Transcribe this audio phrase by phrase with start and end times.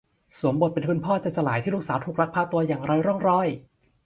[0.37, 3.47] สวมบทเป็นคุณพ่อใจสลายที่ลูกสาวถูกลักพาตัวอย่างไร้ร่องรอย